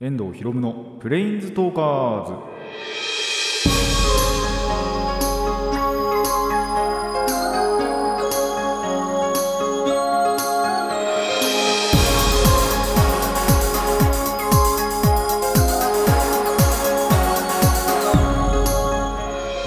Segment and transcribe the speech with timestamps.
[0.00, 2.32] 遠藤博夢のプレインズトーカーズ。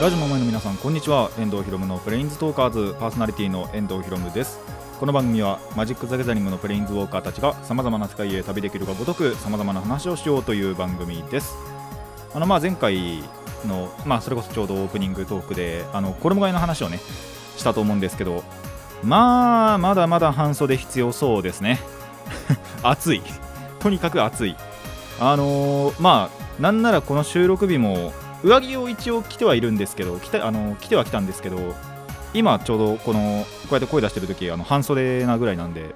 [0.02, 0.36] ラジオの前
[0.84, 1.32] こんにちは。
[1.39, 4.60] 遠藤博夢のプレインズトーカーズパーソナリティの遠藤博夢です。
[5.00, 11.56] この番組はマジック・ザ・ギャザリングのプレインズウォーカーたちがさまざまな世界へ旅できるがごとくさまざまな話をしようという番組です。
[12.34, 13.24] あのまあ前回
[13.65, 17.00] の、まあ、それこそちょうどオープニングトークであの衣替えの話をね
[17.57, 18.43] したと思うんですけど
[19.04, 21.79] まあまだまだ半袖必要そうですね。
[22.84, 23.23] 暑い。
[23.79, 24.56] とにかく暑い。
[25.20, 31.75] あのーまあなんならこの収録日も上着を一応着てはいるんですけど着てあの着てはきたんですけど
[32.33, 35.95] 今ちょうどこのこうやって声出してる時あの半袖なぐらいなんで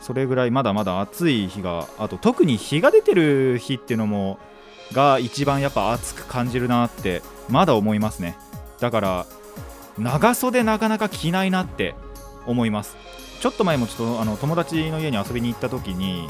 [0.00, 4.38] それぐらいまだまだ暑い日があと特に日が出てる日っていうのも
[4.92, 8.38] が一番やっぱ暑く感じるなってまだ思いますね。
[8.80, 9.26] だから
[9.98, 11.94] 長袖なかなか着ないなって
[12.46, 12.96] 思います。
[13.40, 16.26] ちょっと前もちょっとあの友達の家に遊びに行った時に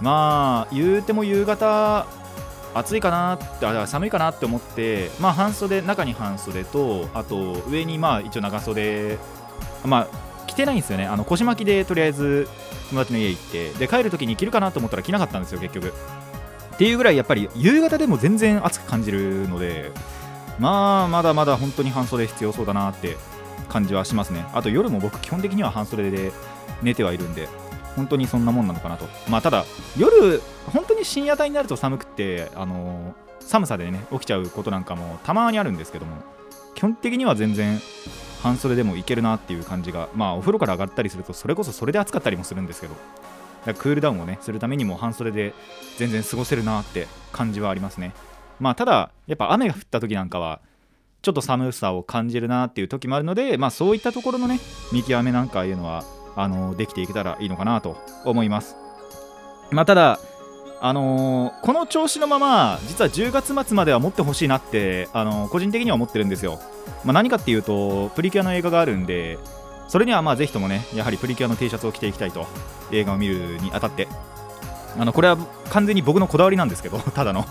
[0.00, 2.06] まあ言うても夕方
[2.78, 9.18] 暑いかなってあ寒いかなって思ってまあ半袖中に半袖とあと上にまあ一応長袖
[9.84, 12.48] まあ着てないんですよねあの腰巻きでとりあえず
[12.90, 15.92] 友達の家行ってで帰る時に着るかなと思ったら着なかったんですよ結局。
[16.74, 19.92] っていうぐらいやっぱり夕方でも全然暑く感じるので
[20.58, 23.16] まあまだまだ本当に半袖必要そうだなって
[23.70, 24.44] 感じはしますね。
[24.52, 26.32] あと夜も僕基本的には半袖で
[26.82, 27.48] 寝てはいるんで。
[27.96, 29.06] 本当にそんなもんなのかなと。
[29.28, 29.64] まあただ
[29.98, 30.40] 夜
[30.72, 36.16] 本当に深夜帯になると寒くってあの寒さでね起きちゃうことなんかもたまにあるんですけども
[36.74, 37.80] 基本的には全然
[38.42, 43.06] 半袖でもいけるなっていう感じがまあお風呂から上がったりするとそれこそそれで暑かったりもするんですけどだか
[43.66, 45.54] らクールダウンをねするためにも半袖で
[45.96, 48.12] 全然過ごせるなって感じはありますね。
[48.60, 50.60] まあただやっぱ雨が降った時なんかは
[51.22, 54.60] ちょっと寒さを感じるなっていう時もあるのでまあそういったところのね
[54.92, 56.04] 見極めなんかいうのは
[56.36, 58.76] あのできていけたらいいのかなと思います。
[59.70, 60.20] まあただ
[60.80, 66.60] あのーこの調子のまま実は10月末までは持ってほしいなって、あのー個人的には思ってるんですよ、
[67.04, 69.38] まあ、何かっていうとプリキュアの映画があるんで
[69.88, 72.46] それにはまあぜひともねやはりプリキュアの T シャツを着ていきたいと
[72.92, 74.08] 映画を見るにあたって。
[74.98, 75.36] あのこれは
[75.70, 77.44] 完全に僕のこだわりなんですけど ただの。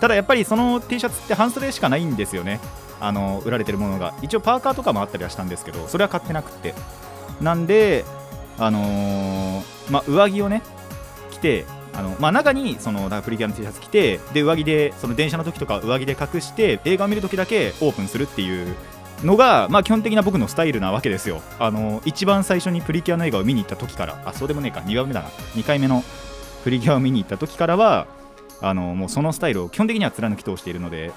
[0.00, 2.60] ただやっぱりその T シャツって半袖しかないんですよね。
[3.00, 4.14] あの売られてるものが。
[4.22, 6.74] 一応パーカーとかもあったりはしたんですけどそれは買ってなくって。
[7.40, 8.04] なんで
[8.58, 10.62] あのーまあ上着をね
[11.30, 18.74] 着てあのまあ、中にそのプリキュアの T シャツ着てで上着でその電車の時とか上着で隠して映画を見る時だけオープンするっていう
[19.24, 21.40] のが、まあ、基本的な僕のスタイルなわけですよ。
[21.58, 25.28] あの一番最初にプリキュアの映画を見に行った時からあそうでもねえか2番目だな。
[25.54, 26.04] 2回目の
[26.64, 28.06] プリキュアを見に行った時からは
[28.60, 31.12] あのもうそのスタイルを基本的には貫き通しているので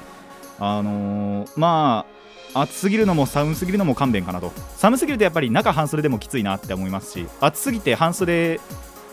[0.59, 2.18] あのーまあ
[2.53, 4.51] 暑すぎるのも寒すぎるのも勘弁かなと。
[4.77, 8.59] 寒すぎるとやっぱり中半袖でもきついなって思いますし暑すぎて半袖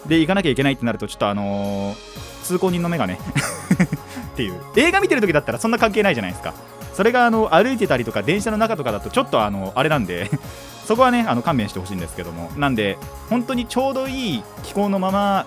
[0.06, 3.18] で行かなきゃいけないってなるとちょっとあのー通行人の目がね
[4.32, 4.60] っていう。
[4.76, 6.54] 映画見てる時だったらそんな関係ないじゃないですか。
[6.94, 10.30] それがあの歩いてたりとか電車の中とかだとちょっとあのあれなんで
[10.86, 12.50] そこはねあの勘弁してほしいんですけども。
[12.56, 12.98] なんで
[13.28, 15.44] 本当にちょうどいい気候のまま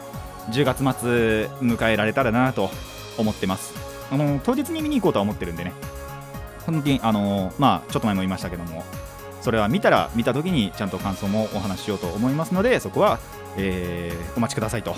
[0.52, 2.70] 10月末迎えられたらなと
[3.18, 3.74] 思ってます。
[4.12, 5.72] あの当日に見に行こうとは思ってるんでね。
[6.72, 8.84] 本当にあのまあちょっと前も言いましたけども
[9.42, 13.20] それは見たら見た時にちゃんと感想もお話ししようと思いますのでそこは、
[13.58, 14.96] えーお待ちくださいと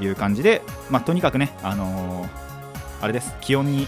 [0.00, 2.28] いう感じで、まあ、とにかくね、あのー
[3.02, 3.34] あれです。
[3.40, 3.86] 気温に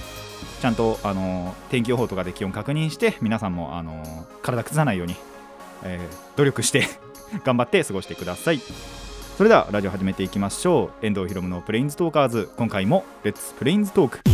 [0.60, 5.16] ちゃんと、あのー天気予報とかで気温確認して皆さんも、あのー体崩さないように、
[5.84, 5.98] え
[6.36, 6.86] 努力して
[7.44, 8.60] 頑張って過ごしてください。
[9.36, 11.06] それではラジオ始めていきましょう。
[11.06, 12.50] 遠藤ひろむのプレインズトーカーズ。
[12.56, 14.20] 今回もレッツプレインズトーク。
[14.26, 14.32] 遠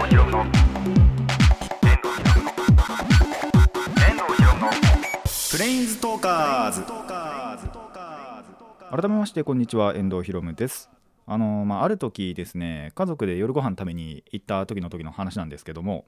[0.00, 0.65] 藤ひろむの
[5.56, 6.82] プレインズトーカーズ。
[8.90, 10.90] 改めましてこんにちは遠藤ひろむです。
[11.24, 16.04] あのまあ、ある時ですね家族で夜ご飯食べに行った時の時の話なんですけども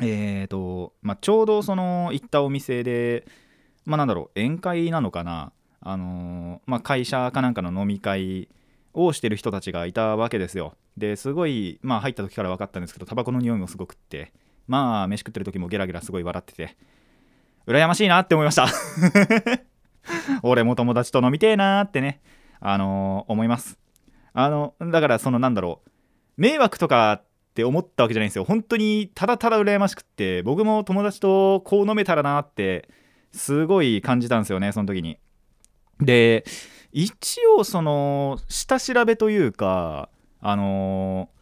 [0.00, 3.28] えーと、まあ、ちょうどその行ったお店で
[3.84, 8.48] まあなんだろう宴会なのかなあのまあ、会社かなんかの飲み会
[8.92, 10.74] をしてる人たちがいたわけですよ。
[10.96, 14.32] ですごいまあ入った時から分かったんですけどタバコの匂いもすごくって
[14.66, 16.76] まあ飯食ってる時もゲラゲラすごい笑ってて
[17.68, 18.66] 羨ましいなって思いました。
[20.42, 22.20] 俺も友達と飲みてえなーってね
[22.60, 23.78] あのー思います。
[24.32, 25.90] あのだからそのなんだろう
[26.38, 27.24] 迷惑とかっ
[27.54, 28.44] て思ったわけじゃないんですよ。
[28.44, 32.88] 本当にただただ羨ましくって僕も友達とこう飲めたらなって
[33.32, 35.18] すごい感じたんですよねその時に。
[36.00, 36.44] で
[36.92, 40.08] 一応その下調べというか
[40.40, 41.38] あのー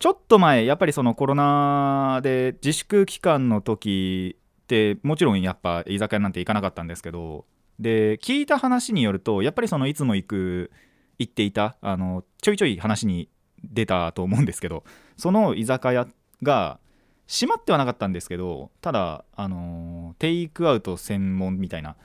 [0.00, 7.44] ちょっと前やっぱりそのコロナで自粛期間の時ってもちろんやっぱ居酒屋なんて行かなかったんですけど
[7.78, 10.70] で聞いた話によるとやっぱりそのいつも行く
[11.18, 13.28] 行っていたあのちょいちょい話に
[13.62, 14.84] 出たと思うんですけど
[15.16, 16.08] その居酒屋
[16.42, 16.78] が
[17.26, 21.96] 閉まってはなかったんですけどただあのテイクアウト専門みたいな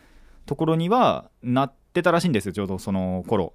[0.45, 3.53] ところにはなってたらしいんですよちょうどその頃。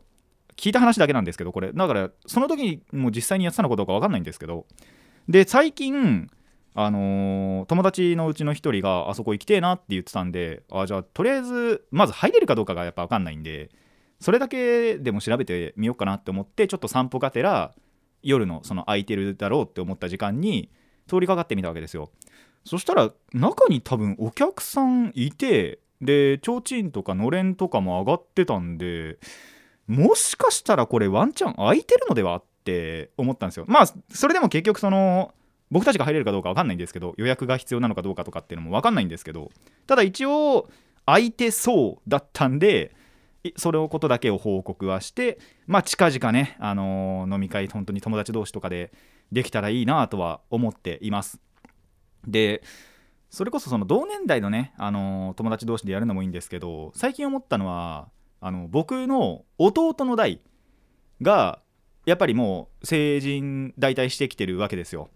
[0.56, 1.72] 聞いた話だけなんですけどこれ。
[1.72, 4.66] だからその時にも実際にやってたのかどうか分かんないんですけど。
[5.28, 6.30] で最近
[6.74, 13.70] あのー友達のうちの一人があそこ行きてえなって言ってたんであじゃあとりあえずまず入れるかどうかがやっぱ分かんないんで
[14.20, 17.72] それだけでも調べてみようかなって思ってちょっと散歩がてら
[18.22, 20.70] 夜のその空いてるだろうって思った時間に
[21.06, 22.10] 通りかかってみたわけですよ。
[22.64, 29.18] そしたら中に多分お客さんいてで提灯とかのれんとかも上がってたんで
[29.86, 33.64] もしかしたらこれワンチャン空いてるのではって思ったんですよ。
[33.68, 35.34] まあそれでも結局その
[35.70, 39.50] 僕たちが入れるかどうか分かんないんですけど予約が必要なのかどうかとかっていうのも分かんないんですけど
[39.86, 40.68] ただ一応
[41.06, 42.94] 空いてそうだったんで
[43.56, 48.92] それをことだけを報告はしてまあ近々ね、あのー飲み会本当に友達同士とかで
[49.32, 51.40] できたらいいなとは思っています。
[52.26, 52.62] で
[53.30, 58.08] それこそその同年代のね、あのー友達同士でやるのもいいんですけど最近思ったのは
[58.40, 60.40] あの僕の弟の代
[61.20, 61.60] が
[62.06, 65.10] やっぱりもう成人代替してきてるわけですよ。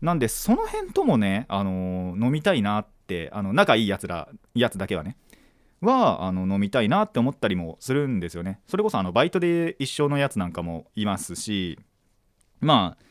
[0.00, 5.16] なんでその辺ともね、あの飲みたいなってあの仲いいやつらやつだけはね
[5.80, 8.60] はあの飲みたいなって思ったりもするんですよね。
[8.66, 11.78] それこそあのバイトで一緒のやつなんかもいますし
[12.60, 13.04] まあ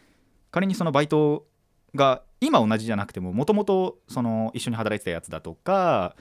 [0.52, 1.46] 仮にそのバイト
[1.94, 6.16] が今同じじゃなくてももともとその一緒に働いてたやつだとか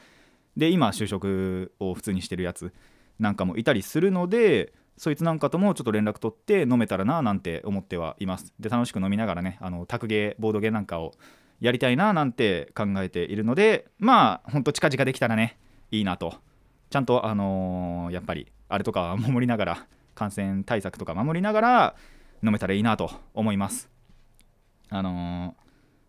[0.57, 2.73] で今就職を普通にしてるやつ
[3.19, 8.53] なんかもいたりするのでそいつなんかともちょっと連絡取って飲めたらななんて思ってはいます。
[8.61, 11.13] で楽しく飲みながらねあの卓ゲーボードゲーなんかを
[11.61, 15.59] やりたいななんて考えているのでまあほんと近々できたらね
[15.91, 16.35] いいなと。
[16.91, 21.97] ちゃんとあのーやっぱりあれとか守りながら感染対策とか守りながら
[22.45, 23.91] 飲めたらいいなと思います。
[24.91, 25.65] あのー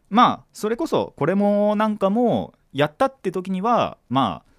[0.10, 4.52] まあそれこそこれもなんかもやったって時にはまあ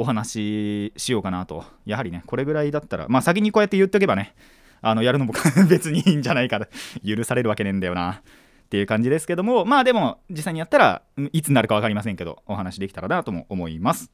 [0.00, 1.64] お話ししようかなと。
[1.84, 4.34] やはりねこれぐらいだったらまあ先にこうやって言っておけばね
[4.80, 5.34] あのやるのも
[5.68, 6.66] 別にいいんじゃないかな
[7.06, 8.22] 許されるわけねえんだよなっ
[8.70, 11.02] ていう感じですけどもまあでも実際にやったら
[11.32, 14.10] いつになるか分かりませんけどお話できたらなとも思います。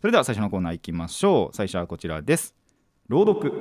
[0.00, 1.56] それでは最初のコーナー行きましょう。
[1.56, 2.54] 最初はこちらです。
[3.08, 3.52] 朗読。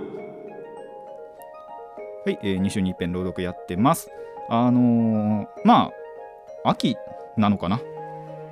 [2.25, 4.09] はい、えー2週に一遍朗読やってます。
[4.49, 5.91] あのーま
[6.63, 6.95] あ秋
[7.37, 7.79] なのかな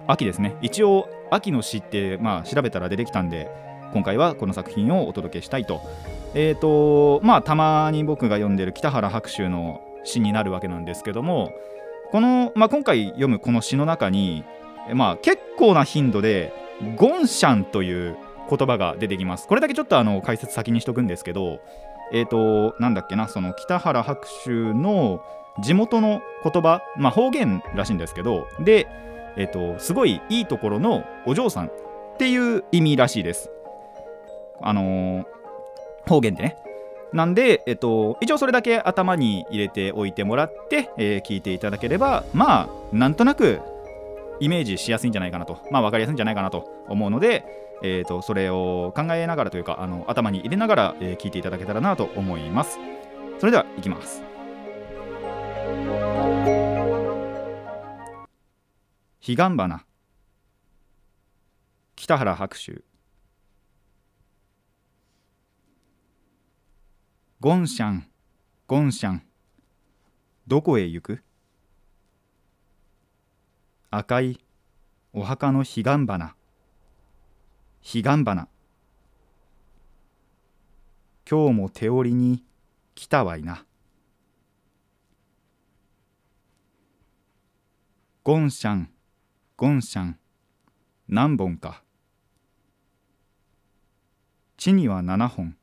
[0.08, 0.56] 秋ですね。
[0.62, 3.50] 一応秋の詩ってまあ調べたら出てきたんで
[3.94, 5.82] 今回はこの作品をお届けしたいと。
[6.36, 11.52] えっ、とまあたまに僕が読んでる北原白秋の詩になるわけなんですけども
[12.12, 14.44] この、まあ、今回読むこの詩の中に
[14.94, 16.54] まあ結構な頻度で
[16.98, 18.18] 「ゴンシャン」という
[18.50, 19.48] 言葉が出てきます。
[19.48, 21.60] これだけちょっとあの解説先にしとくんですけど
[22.12, 25.24] えっ、となんだっけなその北原白秋の
[25.62, 28.88] 地元の言葉まあ方言らしいんですけどで
[29.38, 31.72] えっ、とすごいいいところのお嬢さんっ
[32.18, 33.50] ていう意味らしいです。
[34.62, 35.26] あのー
[36.06, 36.58] 方言でね。
[37.14, 43.62] なんで、えっと、一応それだけ頭に入れておいてもらって、えー聞いていただければまあなんとなく
[44.40, 45.60] イメージしやすいんじゃないかなと。
[45.72, 47.46] まあ分かりやすいんじゃないかなと思うので、
[47.84, 52.78] えー、とそれを考えながらというかあの頭に入れながら、えー聞いていただけたらなと思います。
[53.40, 54.24] それではいきます。
[59.26, 59.86] 彼岸花
[61.96, 62.84] 北原白秋
[67.40, 68.08] ゴンシャン
[68.68, 69.24] ゴンシャン
[70.46, 71.24] どこへ行く
[73.92, 74.42] 赤い
[75.14, 76.36] お墓の彼岸花
[77.82, 78.50] 彼岸花
[81.26, 82.44] 今日も手織りに
[82.94, 83.66] 来たわいな
[88.26, 88.90] ゴンシャン
[89.64, 90.20] ゴンシャン。
[91.08, 91.84] 何本か。
[94.58, 95.56] 地には七本。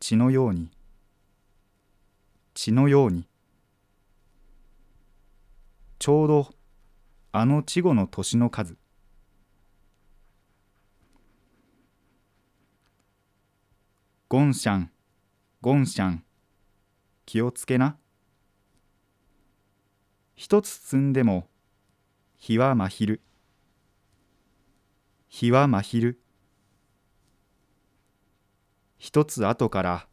[0.00, 0.68] 血のように。
[2.54, 3.28] 血のように。
[6.00, 6.48] ちょうど
[7.30, 8.76] あの稚語の年の数。
[14.28, 14.90] ゴンシャン。
[15.60, 16.24] ゴンシャン。
[17.26, 17.96] 気をつけな。
[20.34, 21.46] 一つ積んでも
[22.40, 23.20] 日はまひる
[25.28, 26.18] 日はまひる
[28.96, 30.06] 一つ後から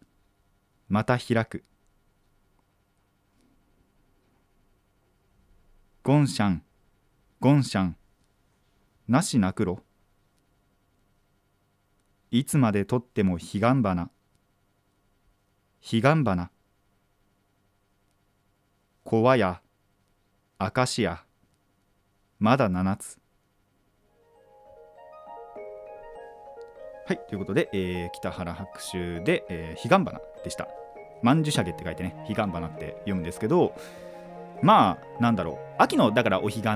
[0.89, 1.63] また開く。
[6.03, 6.63] ゴンシャン
[7.39, 7.95] ゴンシャン。
[9.07, 9.79] なしなくろ。
[12.29, 14.09] いつまでとっても彼岸花。
[15.81, 16.51] 彼岸花。
[19.05, 19.61] こわや
[20.57, 21.23] あかしや
[22.39, 23.17] まだ7つ。
[27.07, 30.67] はいということで、えー北原白秋で、え、彼岸花でした。
[31.23, 33.73] 万樹シャゲって書いてね彼岸花って読むんですけど
[34.61, 35.57] まあなんだろう。
[35.79, 36.69] 秋のだからお彼岸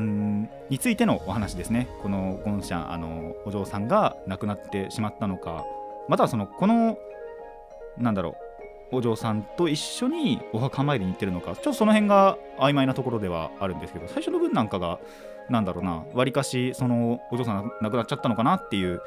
[0.70, 1.88] についてのお話ですね。
[2.01, 5.65] このゴンシャンあのお嬢さんが亡くなってしまったのか。
[6.08, 6.98] またはそのこの
[7.98, 8.50] なんだろう。
[8.92, 11.56] お嬢さんと一緒にお墓参りに行ってるのか。
[11.56, 15.00] ちょっとその辺が曖昧なところではあるんですけど最初の文なんかが
[15.50, 16.04] なんだろうな。
[16.14, 19.02] わりかしそのお嬢さん亡くなっちゃったのかなっていう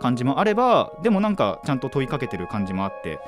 [0.00, 3.18] 感じもあればでもなんかちゃんと問いかけてる感じもあって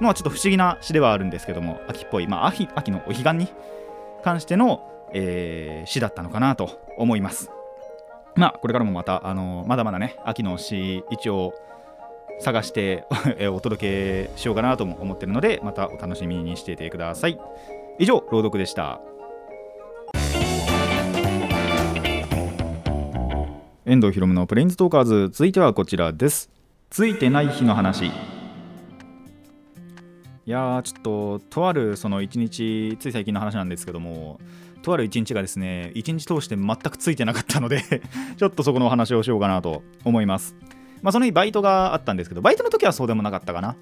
[0.00, 3.48] まあちょっと不思議な詩ではあるんですけども秋っぽい、まあ、秋秋のお彼岸に
[4.22, 7.50] 関しての、えー詩だったのかなと思います。
[8.36, 11.54] まあこれからもまた、あのまだまだね秋の詩一応
[12.40, 13.04] 探して
[13.38, 17.38] えお届けしようかなとも思ってるのでまたお楽しみにしていてください。
[17.98, 19.00] 以上朗読でした。
[23.86, 26.50] 遠藤ひろむのプレインズトーカーズ続いてはこちらです。
[26.90, 28.06] ついてない日の話。
[28.06, 28.10] い
[30.46, 34.40] やーちょっととあるその一日つい最近の話なんですけども
[34.82, 37.82] とある一日がですね一日通して全くついてなかったので
[38.36, 40.56] ちょっとそこのお話をしようかなと思います
[41.02, 43.76] まあその日バイトがあったんですけどバイトの時はそうでもなかったかな。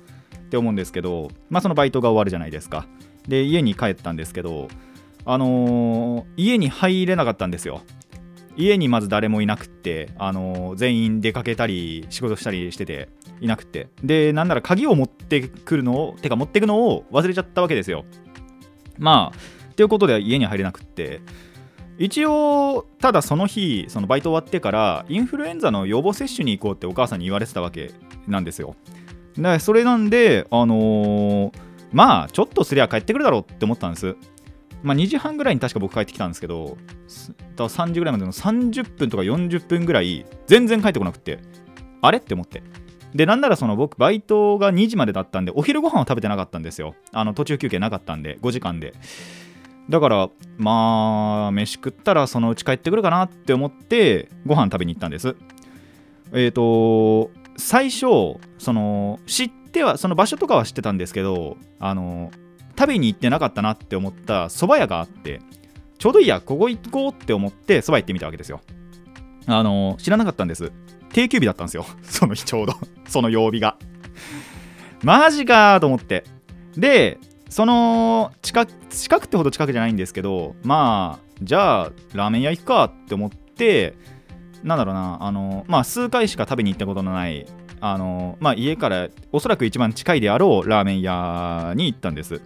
[0.47, 2.87] って思うんですけどまあそのバイトが終わるじゃないですか。
[3.27, 4.69] で家に帰ったんですけど
[5.27, 7.83] あのー家に入れなかったんですよ。
[8.57, 13.11] 家にまず誰もいなくって、あのー全員出かけたり仕事したりしてて
[13.41, 13.89] いなくて。
[14.03, 18.07] でなんなら鍵を持ってくるのをてか持ってくのを忘れちゃったわけですよ。
[18.97, 21.21] まあということで家に入れなくって。
[21.99, 27.93] 一応ただその日そのバイト終わってからインフルエンザの予防接種に行こうってお母さんに言われてたわけ
[28.27, 28.77] なんですよ。
[29.37, 31.53] でそれなんであのー
[31.93, 34.17] まあちょっとすりゃ帰ってくるだろうって思ったんです。
[34.83, 36.77] まあ2時半ぐらいに確か僕帰ってきたんですけど
[37.57, 41.41] 3時ぐらいまでの30分とか40分ぐらい全然帰ってこなくて
[42.03, 42.63] あれって思って。
[43.15, 46.95] でなんならその僕バイトが2時までだったんでお昼ご飯を食べてなかったんですよ。
[47.13, 48.93] あの途中休憩なかったんで5時間で。
[49.89, 55.37] だからまあ飯食ったらそのうち帰ってくるかなって思ってご飯食べに行ったんです。
[56.33, 62.31] えっ、と最初その知ってはその場所とかは知ってたんですけどあの
[62.79, 65.41] 食べに行ってなかったなって思った蕎麦屋があって
[65.99, 68.61] ちょうどいいやここ行こうって思って蕎麦行ってみたわけですよ。
[69.47, 70.71] あの知らなかったんです。
[71.13, 71.87] 定休日だったんですよ。
[72.05, 72.75] その日ちょうど。
[73.07, 73.77] その曜日が。
[75.03, 76.25] マジかーと思って。
[76.77, 77.19] で
[77.49, 83.95] その近く近くってほど近くじゃないんですけどまあじゃあラーメン屋行くかって思って
[84.63, 87.47] なんだろうなあのまあ数回しか食べに行ったことのない
[87.81, 92.41] あのまあ家からおそらく一番近いであろうラーメン屋に行ったんです。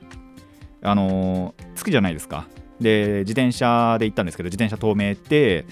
[0.85, 2.47] あの着くじゃないですか。
[2.81, 5.65] で自転車で行ったんですけど自転車止めて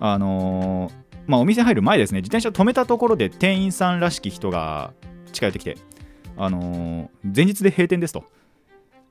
[0.00, 0.90] あの
[1.26, 4.92] まあお店入る前ですね自転車止めたところで店員さんらしき人が
[5.32, 5.76] 近寄ってきて
[6.36, 8.24] あの前日で閉店ですと。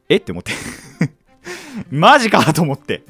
[0.09, 0.51] えって思って。
[1.91, 3.03] マジかと思って。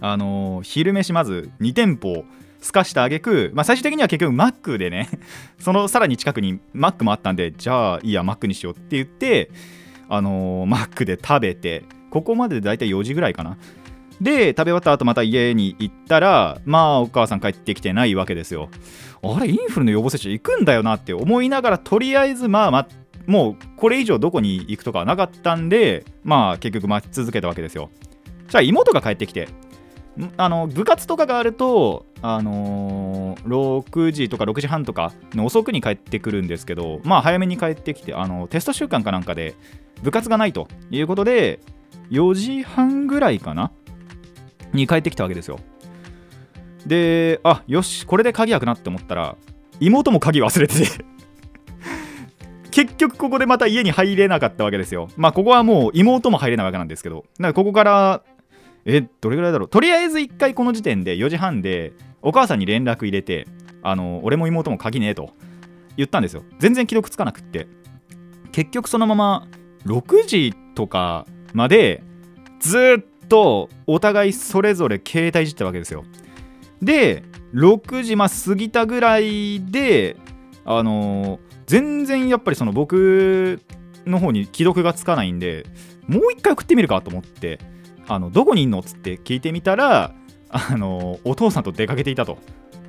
[0.00, 2.24] あの昼飯まず2店舗
[2.60, 5.08] すかしたあげく、まあ、最終的には結局マックでね
[5.60, 9.50] そのさらに近くにマックもあったんでじゃあいいやマックにしようって言って
[10.08, 13.56] あのーマックで食べてここまでで大体4時ぐらいかな。
[14.20, 18.68] で食べ終わった後また家に行ったらまあお母さん帰ってきてないわけですよ。
[19.22, 22.88] あれインフルの予防接種行くんだよなって思いながらとりあえずまあまあ
[23.26, 27.90] もうこれ以上どこに行くとかはなかったんでまあ結局待ち続けたわけですよ。
[28.48, 29.48] じゃあ妹が帰ってきて
[30.36, 39.54] あの部活とかがあると、あのー6時とか6時半とかの遅くに帰ってくるんですけどまあ早めに帰ってきてあのテスト週間かなんかで
[40.02, 41.60] 部活がないということで
[42.10, 43.72] 4時半ぐらいかな？
[44.74, 45.58] に帰ってきたわけですよ。
[46.86, 49.36] であよしこれで鍵開くなって思ったら
[49.80, 51.04] 妹も鍵忘れてて。
[52.72, 55.08] 結局ここでまた家に入れなかったわけですよ。
[55.16, 57.24] まあここはもう妹も入れないわけなんですけど。
[57.38, 58.22] だからここから
[58.84, 59.68] えどれぐらいだろう？
[59.68, 63.46] とりあえず1回この時点で4時半でお母さんに連絡入れて
[63.82, 65.30] あの俺も妹も鍵ねえと
[65.96, 66.42] 言ったんですよ。
[66.58, 67.68] 全然既読つかなくって。
[68.50, 69.46] 結局そのまま
[69.86, 72.02] 6時とかまで
[72.60, 76.04] ずっとお互いそれぞれ携帯いじったわけですよ。
[76.80, 77.22] で
[77.54, 80.16] 6時まあ過ぎたぐらいで
[80.64, 81.38] あの
[81.72, 83.58] 全然やっぱりその僕
[84.04, 85.64] の方に既読がつかないんで
[86.06, 87.60] もう一回送ってみるかと思って
[88.06, 90.14] あのどこにいんのっつって聞いてみたら
[90.50, 92.36] あのお父さんと出かけていたと。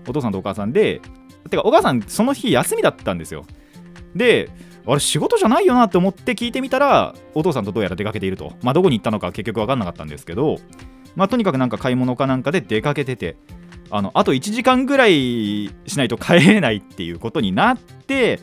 [0.05, 0.99] お父さんとお母さんで
[1.49, 3.45] てかお母さんその日休みだったんですよ。
[4.17, 4.49] で
[4.85, 8.51] あれ仕事じゃないよなって思って聞いてみたらお父さんとどうやら出かけていると。
[8.63, 10.57] まあどこに行ったのか結局分かんなかったんですけど
[11.15, 13.37] まあとにかくなんか買い物かなんかで出かけてて
[13.91, 18.41] あのあと1時間ぐらいしないと帰れないっていうことになって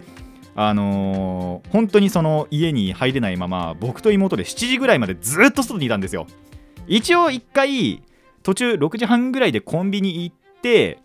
[0.55, 6.27] あのー本当にその家に入れないまま僕と妹で7時ぐらいまでずっと外にいたんですよ。
[6.87, 8.03] 一応1回
[8.43, 10.99] 途中6時半ぐらいでコンビニ行って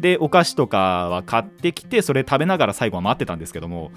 [0.00, 3.90] でお菓子とかは買ってきてそれ食べながら最後は待ってたんですけども。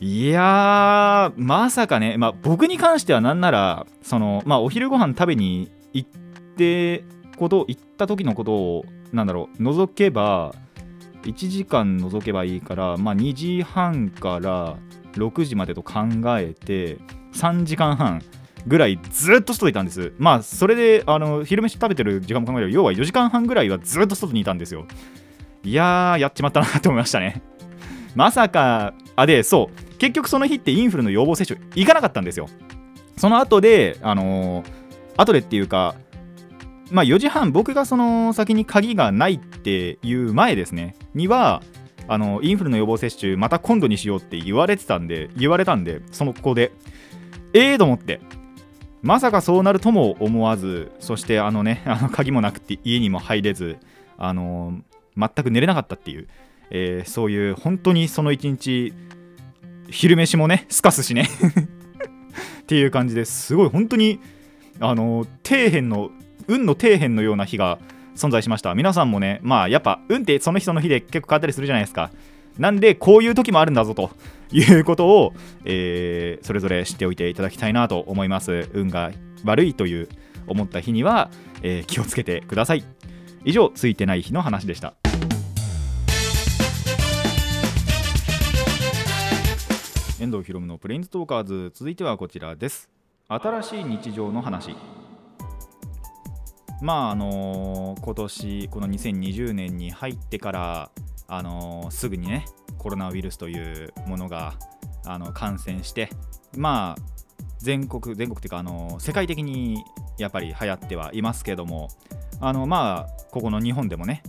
[0.00, 6.08] いやーまさかね、まあ、僕に関してはなんならその、まあ、お昼ご飯食べに行っ
[6.56, 7.02] て
[7.36, 10.54] こと行った時のことをなんだろう除けば
[11.24, 14.76] 1時間除けばいいから、まあ、2時半から
[15.14, 16.00] 6時までと考
[16.38, 16.98] えて
[17.34, 18.22] 3時間半
[18.66, 20.12] ぐらいずっと外にいたんです。
[20.18, 24.86] まあそれであの昼飯食べてる時間も考えれば要は4時間半ぐらいはずっと外にいたんですよ。
[25.64, 27.42] いやーやっちまったなと思いましたね。
[28.14, 29.98] まさかあでそう。
[29.98, 32.48] 結局その日ってインフルの予防接種行かなかったんですよ。
[33.16, 34.78] その後であのー
[35.16, 35.96] 後でっていうか
[36.90, 40.96] まあ4時半僕がその先に鍵がないっていう前ですね。
[41.14, 41.62] には
[42.06, 46.72] あのインフルの予防接種また今度にしようって言われてたんで言われたんでそのここで。
[47.54, 48.20] ええと思って。
[49.02, 53.76] まさかそうなるとも思わずそしてあのね あの鍵もなくて家にも入れず
[54.16, 54.80] あの
[55.16, 56.28] 全く寝れなかったっていう、
[56.70, 58.92] えーそういう本当にその一日
[59.90, 61.28] 昼飯もねスカスしね。
[62.62, 64.20] っていう感じですごい本当に
[64.78, 66.10] あの底辺の
[66.48, 67.78] 運の底辺のような日が
[68.16, 68.74] 存在しました。
[68.74, 72.10] 皆さんもねまあやっぱ運ってその日その日で結構変わったりするじゃないですか。
[72.58, 74.10] なんでこういう時もあるんだぞと
[74.50, 75.32] いうことを、
[75.64, 78.68] えーそれぞれ知っておいていただきたいなと思います。
[78.72, 79.12] 運が
[79.44, 80.08] 悪いという
[80.48, 81.30] 思った日には、
[81.62, 82.82] えー気をつけてください。
[83.44, 84.94] 以上ついてない日の話でした。
[90.20, 91.70] 遠藤ひろむのプレインズトーカーズ。
[91.72, 92.88] 続いてはこちらです。
[93.28, 94.74] 新しい日常の話。
[96.80, 100.90] まああの今年この2020年に入ってから
[101.26, 102.46] あのすぐにね
[102.78, 104.54] コロナウイルスというものが
[105.04, 106.10] あの感染して
[106.56, 107.02] まあ
[107.58, 109.84] 全国全国っていうかあの世界的に
[110.16, 111.88] やっぱり流行ってはいますけども
[112.40, 114.22] あのまあここの日本でもね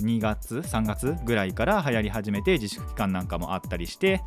[0.00, 4.22] 2月3月ぐらいから流行り始めて自粛期間なんかもあったりして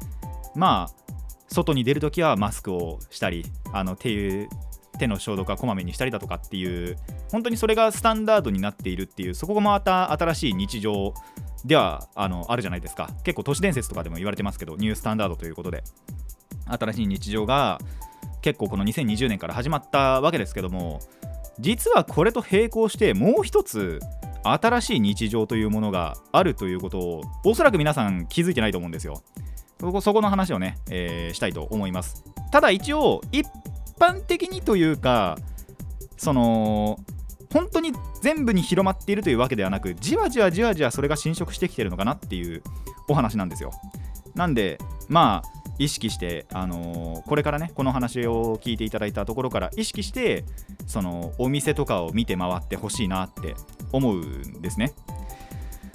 [0.56, 1.14] まあ
[1.48, 4.48] 外に出るときはマスクをしたりあの手
[4.98, 6.98] 手の消毒はこまめにしたりだとかっていう
[7.32, 11.14] 本当にそれがスタンダードになっているっていうそこがまた新しい日常
[11.66, 13.10] ではあのあるじゃないですか。
[13.24, 15.84] 結構都市伝説とかでも言われてますけどニュースタンダードということで
[16.68, 17.80] 新しい日常が
[18.42, 21.00] 結構この2020年から始まったわけですけども
[21.60, 24.00] 実はこれと並行してもう一つ
[24.44, 29.22] 新しい日常というものがあるということをおそらく皆さん気づいてないと思うんですよ。
[29.80, 32.24] そこそこの話をね、えーしたいと思います。
[32.52, 33.48] ただ一応一
[34.02, 35.38] 般的にというか
[36.18, 37.00] その
[37.54, 42.64] 本当に全部に広まっているというわけではなくじわじわじわじわそれが侵食してきてるのかなっていう
[43.08, 43.72] お話なんですよ。
[44.36, 50.46] なんでまあ意識して、あのーこれからねこの話を聞いていただいたところから意識して
[50.86, 53.56] そのお店とかを見て回ってほしいなって
[53.92, 54.94] 思うんですね。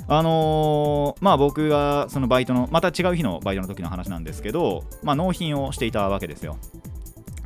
[0.09, 6.59] あのーまあ僕がそのバイトのまた違う日のバイトの時の話なんですけど、まあ、納品をしていたわけですよ。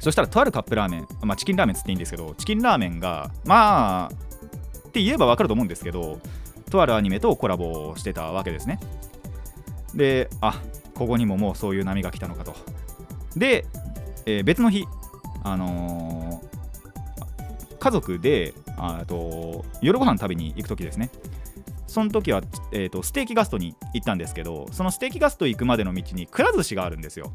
[0.00, 4.10] そしたらとあるカップラーメン、まあ、チキンラーメンつっていいんですけどチキンラーメンがまあ
[4.88, 6.18] って言えば分かると思うんですけど
[6.70, 8.80] とあるアニメとコラボしてたわけですね。
[9.94, 10.60] であ
[10.94, 12.54] ここにももうそういう波が来たのかと。
[13.36, 13.66] で、
[14.26, 14.86] えー別の日
[15.44, 16.50] あのー
[17.78, 21.10] 家族であと夜ご飯食べに行く時ですね。
[21.86, 27.32] その時は、えー、とステーキガストに行ったんですけどそのステーキガスト行くまでの道にくら寿司があるんですよ。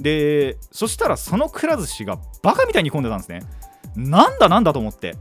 [0.00, 3.42] でそしたらそのくら寿司がバカみたいに混んでたんですね。
[3.96, 5.16] なんだなんだと思って。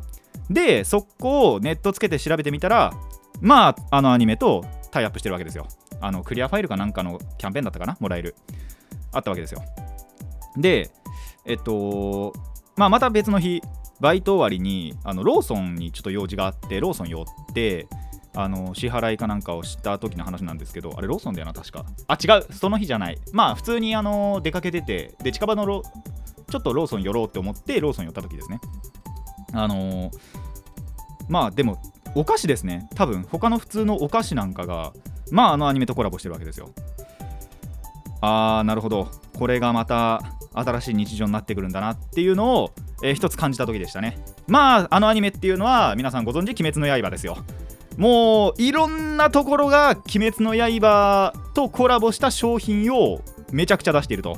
[0.49, 2.93] でそこをネットつけて調べてみたら
[3.41, 5.67] まああのアニメとタイアップしてるわけですよ。
[5.99, 7.97] あのクリアファイルかなんかのキャンペーンだったかな？
[7.99, 8.35] もらえる。
[9.11, 9.61] あったわけですよ。
[10.55, 10.91] で
[11.45, 12.33] えっと
[12.75, 13.61] まあまた別の日
[13.99, 17.87] バイト終わりにあのローソンにちょっと用事があってローソン寄って
[18.39, 21.85] あの支払いかなんかをした時の話なんですけどあれローソンだよな確か。
[22.07, 22.53] あ違う。
[22.53, 23.17] その日じゃない。
[23.33, 25.81] まあ普通にあの出かけててで近場のロ
[26.49, 28.59] ちょっとローソン寄ろうって思ってローソン寄った時ですね。
[29.53, 30.11] あの
[31.27, 31.81] まあでも
[32.13, 32.87] お菓子ですね。
[32.93, 34.93] 多分他の普通のお菓子なんかが
[35.31, 36.69] まああのアニメとコラボしてるわけですよ。
[38.21, 39.07] あーなるほど。
[39.35, 40.21] これがまた
[40.53, 42.71] 新しい日常になってくるんだなっていうのを
[43.03, 44.19] えー一つ感じた時でしたね。
[44.47, 47.37] まああのアニメっていうのは皆さんご存知「鬼滅の刃」ですよ。
[47.97, 53.19] もういろんなところが「鬼滅の刃」とコラボした商品を
[53.51, 54.37] めちゃくちゃ出していると。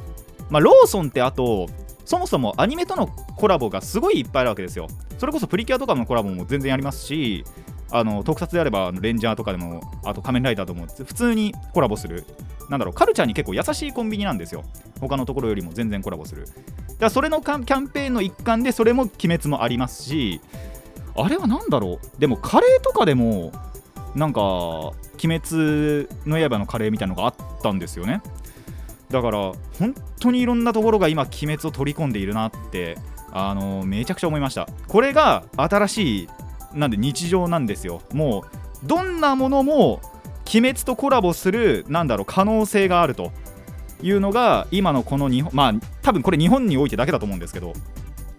[0.50, 1.68] まあローソンってあと
[2.06, 4.88] そもそもアニメとのコラボがすごいいっぱいあるわけですよ。
[5.20, 7.44] それこそプリキュアとかのコラボも全然ありますし
[7.92, 12.26] あの特撮であればレンジャーとかでもあと仮面ライダーとも普通にコラボする。
[12.70, 14.64] なんだろうカルチャーに結構優しいコンビニなんですよ。
[15.02, 16.46] 他のところよりも全然コラボする。
[16.46, 16.56] だか
[17.00, 20.40] らそれのキャンペーンの一環でそれも鬼滅もありますし
[21.16, 22.20] あれは何だろう。
[22.20, 23.52] でもカレーとかでも
[24.16, 24.94] なんか鬼
[25.24, 28.22] 滅の刃のカレーみたいなのがあったんですよね。
[29.10, 32.98] だから本当にいろんなところが今鬼滅を取り込んでいるなって
[33.32, 34.68] あのめちゃくちゃ思いました。
[34.88, 36.30] これが新しい
[36.74, 38.02] なんで日常なんですよ。
[38.14, 38.46] も
[38.84, 40.02] うどんなものも
[40.54, 43.32] 鬼滅とコラボするなんだろう可能性があると。
[44.02, 47.74] いうのが今のこの日本まあ多分これ日本においてだけだと思うんですけど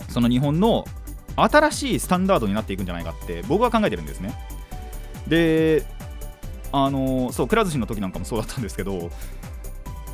[0.09, 0.87] その日本の
[1.37, 4.35] 新しいスタンダードになっていくんじゃないかって僕は考えてるんですね。
[5.29, 5.85] で
[6.73, 9.11] あのそうくら寿司の時なんかもそうだったんですけど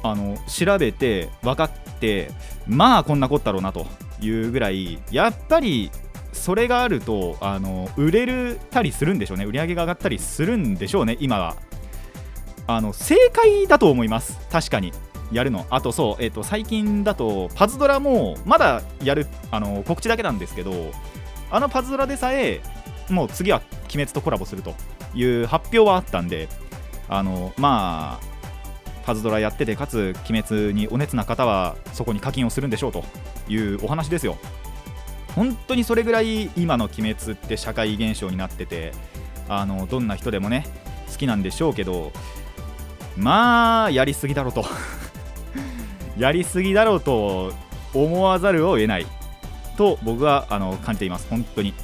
[0.03, 2.31] あの調べて分かって
[2.67, 3.87] まあこんなこったろうなと
[4.21, 5.91] いうぐらいやっぱり
[6.33, 9.45] それがあるとあの売れるたりするんでしょうね。
[9.45, 11.57] 売り上げが上がったりするんでしょうね今は。
[12.69, 14.39] あの正解だと思います。
[14.51, 14.93] 確かに。
[15.33, 15.67] やるの？
[15.71, 20.93] あとそう、えっと最近だとパズドラもまだやるあの告知だけなんですけど
[21.51, 22.61] あのパズドラでさえ
[23.11, 24.75] もう次は鬼滅とコラボすると
[25.15, 26.49] いう発表はあったんで
[27.09, 28.37] あのまあ
[29.05, 33.05] パズドラやっててかつ鬼滅にお熱な方はそこに課金をするんでしょうと
[33.49, 34.37] いうお話ですよ。
[35.35, 38.93] 本当にそれぐらい今の鬼滅って社会現象になってて
[39.49, 40.67] あのどんな人でもね
[41.13, 42.11] 好きなんでしょうけど
[43.17, 44.65] まあやりすぎだろうと。
[46.19, 47.53] やりすぎだろうと
[47.95, 49.07] 思わざるを得ない
[49.77, 51.27] と僕はあの感じています。
[51.29, 51.75] 本当に。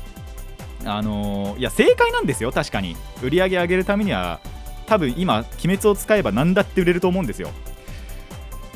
[0.85, 2.51] あのいや正解なんですよ。
[2.51, 2.97] 確かに。
[3.23, 4.40] 売り上げ上げるためには
[4.87, 7.51] 多分今鬼滅を使えば何だって売れると思うんですよ。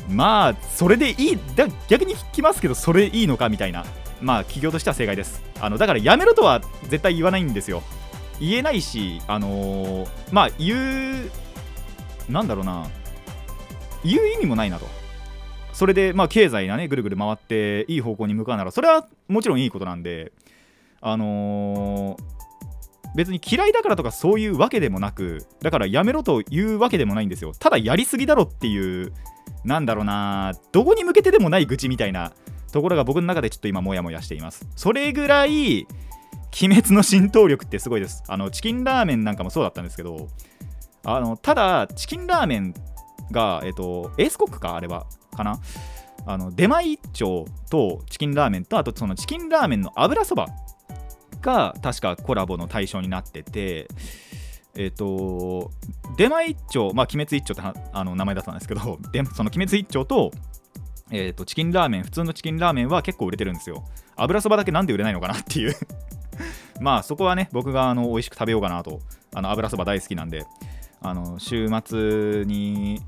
[0.09, 1.39] まあそれでいい。
[1.55, 3.85] だ逆に聞きますけどそれいいのかみたいな。
[4.21, 5.43] まあ企業としては正解です。
[5.59, 7.83] あのだからやめろとは絶対言わないんですよ。
[8.39, 11.31] 言えないしあのーまあ言う
[12.29, 12.87] なんだろうな。
[14.05, 14.87] 言う意味もないなと。
[15.77, 20.31] それでまあ経済がねぐるぐる回っていい方向に向かうならそれはもちろんいいことなんで
[21.01, 22.37] あのー
[23.15, 27.53] 別に嫌いだからとかそういうわけでもなくだからやめろというわけでもないんですよ。
[27.57, 29.13] ただやりすぎだろっていう
[29.63, 32.33] なんだろうなどこに向けてでもない愚痴みたいな
[32.71, 34.67] ところが僕の中でちょっと今モヤモヤしています。
[34.75, 35.87] それぐらい
[36.61, 38.23] 鬼滅の浸透力ってすごいです。
[38.27, 40.27] あのチキンラーメンなんかもそうだったんですけど
[41.03, 42.73] あのただチキンラーメン
[43.31, 45.59] がえっとエースコックかあれはかな？
[46.25, 50.47] あの出前一丁とチキンラーメンとあとそのチキンラーメンの油そば
[51.41, 53.87] が確かコラボの対象になってて
[54.75, 55.71] えっ、と
[56.17, 60.31] 出前一丁まあ鬼滅一丁ってあの名前だったんですけど でその鬼滅一丁と,、
[61.09, 63.85] えー、とチキンラーメン普通のチキンラーメンは結構売れてるんですよ。
[64.15, 65.75] 油そばだけなんで売れないのかなっていう。
[66.81, 68.99] まあそこはね僕があの美味しく食べようかなと。
[69.33, 70.45] あの油そば大好きなんで
[71.01, 73.01] あの週末に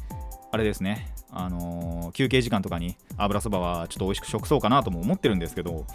[0.52, 1.14] あれですね。
[1.32, 5.86] あのー休憩時間とかに油そばはちょっと美味しく食そうかなとも思ってるんですけど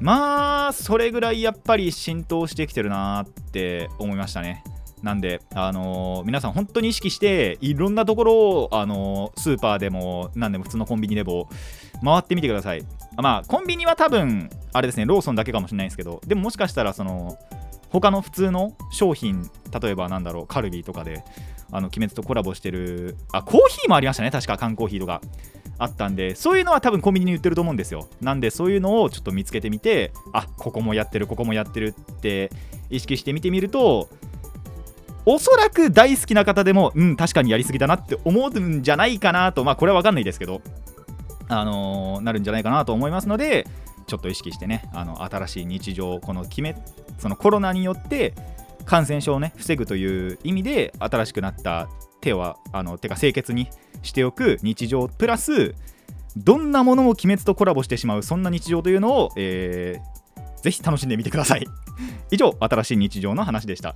[0.00, 4.62] まあそれぐらいやっぱり浸透してきてるなって思いましたね。
[5.02, 11.48] なんで、あのー皆さん本当に意識していろんなところを、あのースーパーでも何でも普通のコンビニでも
[12.04, 12.84] 回ってみてください。
[13.16, 17.38] まあコンビニは多分あれですねローソンだけかもしれないんですけどでももしかしたらその
[17.88, 19.50] 他の普通の商品
[19.80, 21.24] 例えばなんだろうカルビーとかで
[21.72, 24.30] あの鬼滅とコラボしてるあコーヒーもありましたね。
[24.30, 25.20] 確か缶コーヒーとか
[25.78, 26.34] あったんで。
[26.34, 28.08] そういうのは多分コンビニに売ってると思うんですよ。
[28.20, 32.50] なんでそういうのをちょっと見つけてみてあここもやってるここもやってるって
[32.90, 34.08] 意識して見てみると
[35.26, 39.64] おそらく大好きな方でもうん確かにやりすぎだなって思うんじゃないかなと。
[39.64, 40.62] まあこれは分かんないですけど
[41.48, 43.66] あのーなるんじゃないかなと思いますので
[44.06, 46.76] ちょっと意識してねあの新しい日常この決め
[47.18, 48.34] そのコロナによって
[48.84, 51.88] 感染症をね防ぐという意味で新しくなった
[52.20, 53.68] 手はあの手か清潔に
[54.02, 55.74] しておく日常プラス
[56.36, 60.20] どんなものも鬼滅とコラボしてしまうそんな日常というのを、えー
[60.62, 61.66] ぜひ楽しんでみてください。
[62.30, 63.94] 以上新しい日常の話でした。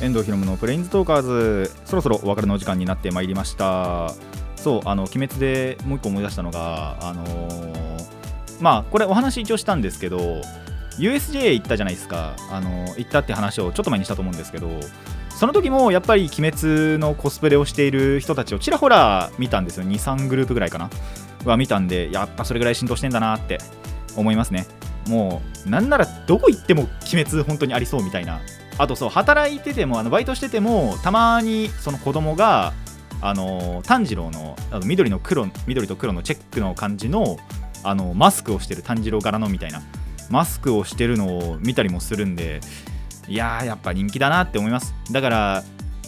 [0.00, 4.14] 遠藤ひろむのプレインズトーカーズそろそろお別れの時間になってまいりました。
[4.56, 7.89] そうあの鬼滅でもう一個思い出したのがあのー
[8.60, 10.42] まあこれお話一応したんですけど
[10.98, 12.36] USJ 行ったじゃないですか。
[12.50, 14.68] あの行ったって話をちょっと前にしたと思うんですけど
[15.30, 19.84] その時もやっぱり鬼滅のコスプレをしている人たちをちらほら見たんですよ。
[19.84, 20.90] 23グループぐらいかな。
[21.44, 23.58] は見たんでやっぱそれぐらい浸透してんだなって
[24.16, 24.66] 思いますね。
[25.08, 28.40] もうなんならどこ行っても鬼滅本当にありそうみたいな。
[28.76, 32.72] あとそう働いててもあのバイトしててもたまにその子供が
[33.20, 37.38] あの炭治郎のあの緑の黒緑と黒のチェックの感じの
[37.82, 39.82] あのマスクをしてる炭治郎柄のみたいな
[40.30, 42.60] マスクをしてるのを見たりもするんで
[43.28, 44.94] いややっぱ人気だなって思います。
[45.10, 45.64] だから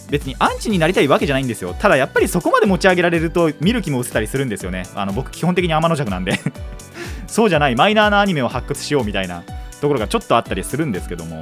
[0.09, 1.73] 別にアンチになりたいわけじゃないんですよ。
[1.73, 4.85] ただやっぱりそこまで持ち上げられると見る気も失せたりするんですよね。
[4.95, 6.39] あの僕基本的に天の弱なんで。
[7.27, 9.43] そうじゃないマイナーなアニメを発掘しようみたいな
[9.81, 11.41] ところがちょっとあったりするんですけども。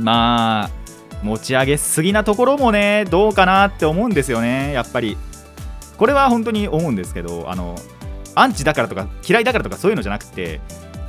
[0.00, 0.70] まあ
[1.22, 4.72] 持ち上げすぎなところもねどうかなって思うんですよね。
[4.72, 5.16] やっぱり。
[5.98, 7.78] これは本当に思うんですけどあの
[8.36, 10.60] アンチだからとか嫌いだからとかそういうのじゃなくて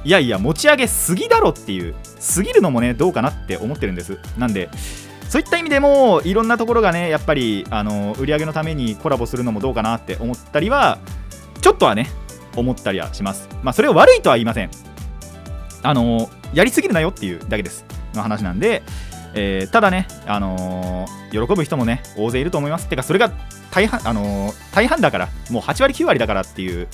[0.03, 4.17] いやいや持ち上げすぎだろっていうすぎるのもねどうかなって思ってるんです。
[4.37, 4.69] なんで
[5.29, 10.99] そういった意味でもいろんなところがねやっぱりあの売り上げのためにコラボするのもどうかなって思ったりは
[11.61, 12.07] ちょっとはね
[12.55, 13.49] 思ったりはします。
[13.61, 14.71] まあそれを悪いとは言いません。
[15.83, 17.85] あのやりすぎるなよっていうだけです。
[18.13, 18.83] の話なんで、
[19.33, 22.87] えーただね、あのー喜ぶ人もね大勢いると思います。
[22.87, 23.31] てかそれが
[23.71, 26.87] 大半,、あのー大半だからもう8割9割だからっていう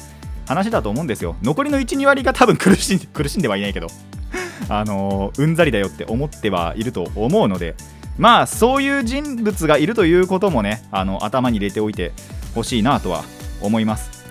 [0.46, 1.36] 話だと思うんですよ。
[1.42, 3.88] 残りの12割が多分苦しん 苦しんではいないけど。
[4.70, 7.76] あのーうんざりだよって思ってはいると思うので。
[8.18, 12.12] まあそういう人物がいるということもねあの頭に入れておいて
[12.54, 13.24] ほしいなとは
[13.60, 14.24] 思います。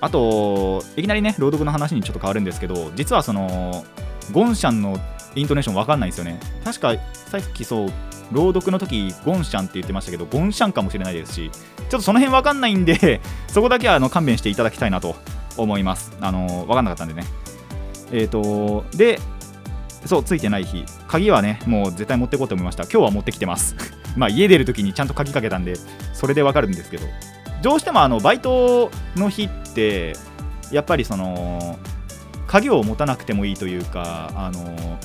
[0.00, 3.84] あといきなりね朗読の話にちょっと変わるんですけど実はその
[4.32, 5.00] ゴンシャンの
[5.34, 6.38] イントネーションわかんないんですよね。
[6.64, 7.88] 確かさっきそう
[8.32, 15.16] 朗読の時ゴンシャンって言ってましたけどゴンシャンかもしれないですしちょっとその辺わかんないんでそこだけはあの勘弁していただきたいなと
[15.56, 16.12] 思います。
[16.20, 17.24] あのわかんなかったんでね。
[18.12, 19.18] えっ、とで
[20.04, 20.84] そうついてない日。
[21.08, 22.84] 鍵はねもう絶対持っていこうと思いました。
[22.84, 23.76] 今日は持ってきてます。
[24.16, 25.74] まあ家出る時にちゃんと鍵かけたんで
[26.12, 27.06] それでわかるんですけど。
[27.62, 30.14] どうしてもあのバイトの日って
[30.70, 31.78] やっぱりその
[32.46, 34.98] 鍵を持たなくてもいいというかあの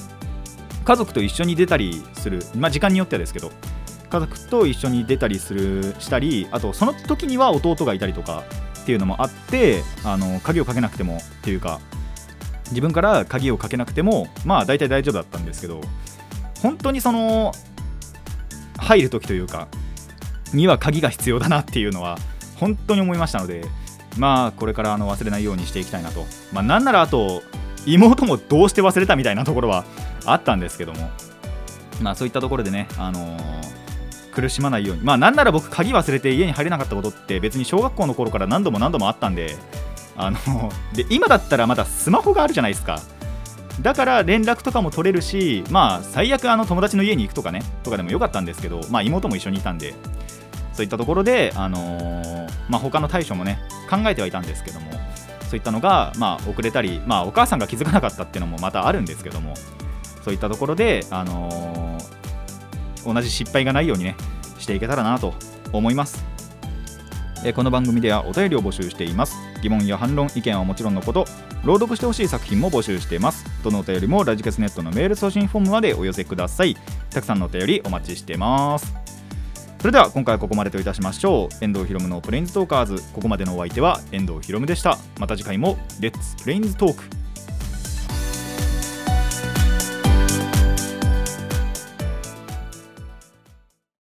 [0.83, 2.43] 家族と一緒に出たりする。
[2.57, 3.51] まあ時間によってはですけど
[4.09, 8.43] 家族と一緒に出たりするしたりあとその時には弟がいたりとか
[8.81, 11.79] っていうのもあってあの鍵をかけなくてもっていうか
[12.69, 15.81] 自分から鍵をかけなくてもまあ大体大丈夫だったんですけど
[16.61, 17.53] 本当にその
[18.77, 19.67] 入る時というか
[20.53, 22.17] には鍵が必要だなっていうのは
[22.57, 23.65] 本当に思いましたので
[24.17, 26.25] まあこれからあの忘れないようにしていきたいなと。
[26.51, 27.43] まあなんならあと
[27.85, 29.85] 妹もどうして忘れたみたいなところは
[30.25, 31.09] あったんですけども
[32.01, 33.88] まあそういったところでねあのー
[34.41, 35.03] 苦しまないように。
[35.03, 39.55] まあなんなら僕鍵忘れて家に入れなかったことって別に小学校の頃から何度も何度もあったんで
[40.17, 40.37] あの
[40.93, 42.99] で今だったらまだスマホがあるじゃないですか。
[43.81, 49.93] だから連絡とかも取れるしまあ最悪あの友達の家に行くとかねとかでもよかったんですけどまあ妹も一緒にいたんで
[50.73, 53.57] そういったところであのーまあ他の対処もね
[53.89, 54.91] 考えてはいたんですけども
[55.49, 59.53] そういったのがまあ遅れたりまあお母さんが気づかなかったっていうのもまたあるんですけども
[60.25, 61.88] そういったところであのー
[63.13, 64.15] 同じ失敗がないようにね
[64.57, 65.33] していけたらなと
[65.71, 66.23] 思います。
[67.45, 69.37] えこの番組ではお便りを募集しています。
[69.61, 71.25] 疑問や反論意見はもちろんのこと
[71.63, 73.45] 朗読してほしい作品も募集しています。
[73.63, 76.75] どのお便りもラジカスネットのメール送信フォームまでお寄せください。
[77.09, 78.93] たくさんのお便りお待ちしてます。
[79.79, 81.63] それでは今回はここまでといたしましょう。
[81.63, 83.01] 遠藤ひろむのプレインズトーカーズ。
[83.13, 84.97] ここまでのお相手は遠藤ひろむでした。
[85.17, 87.18] また次回もレッツプレインズトーク。